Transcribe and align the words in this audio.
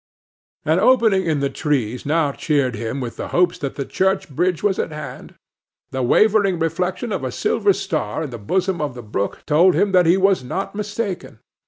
An 0.65 0.79
opening 0.79 1.27
in 1.27 1.41
the 1.41 1.49
trees 1.51 2.07
now 2.07 2.31
cheered 2.31 2.73
him 2.73 3.01
with 3.01 3.17
the 3.17 3.27
hopes 3.27 3.59
that 3.59 3.75
the 3.75 3.85
church 3.85 4.27
bridge 4.31 4.63
was 4.63 4.79
at 4.79 4.91
hand. 4.91 5.35
The 5.91 6.01
wavering 6.01 6.57
reflection 6.57 7.11
of 7.11 7.23
a 7.23 7.31
silver 7.31 7.71
star 7.71 8.23
in 8.23 8.31
the 8.31 8.39
bosom 8.39 8.81
of 8.81 8.95
the 8.95 9.03
brook 9.03 9.43
told 9.45 9.75
him 9.75 9.91
that 9.91 10.07
he 10.07 10.17
was 10.17 10.43
not 10.43 10.73
mistaken. 10.73 11.37